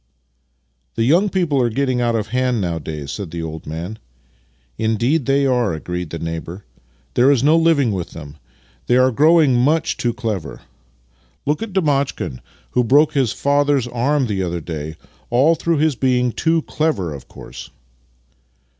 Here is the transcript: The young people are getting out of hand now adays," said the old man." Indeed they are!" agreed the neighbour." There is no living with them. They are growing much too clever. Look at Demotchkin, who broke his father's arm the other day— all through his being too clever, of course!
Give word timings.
The 0.95 1.03
young 1.03 1.29
people 1.29 1.61
are 1.61 1.69
getting 1.69 2.01
out 2.01 2.15
of 2.15 2.29
hand 2.29 2.59
now 2.59 2.79
adays," 2.79 3.11
said 3.11 3.29
the 3.29 3.43
old 3.43 3.67
man." 3.67 3.99
Indeed 4.89 5.27
they 5.27 5.45
are!" 5.45 5.73
agreed 5.75 6.09
the 6.09 6.17
neighbour." 6.17 6.65
There 7.13 7.29
is 7.29 7.43
no 7.43 7.55
living 7.55 7.91
with 7.91 8.09
them. 8.09 8.37
They 8.87 8.97
are 8.97 9.11
growing 9.11 9.53
much 9.55 9.97
too 9.97 10.11
clever. 10.11 10.61
Look 11.45 11.61
at 11.61 11.73
Demotchkin, 11.73 12.39
who 12.71 12.83
broke 12.83 13.13
his 13.13 13.31
father's 13.31 13.85
arm 13.87 14.25
the 14.25 14.41
other 14.41 14.59
day— 14.59 14.95
all 15.29 15.53
through 15.53 15.77
his 15.77 15.95
being 15.95 16.31
too 16.31 16.63
clever, 16.63 17.13
of 17.13 17.27
course! 17.27 17.69